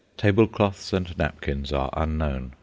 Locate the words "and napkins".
0.93-1.71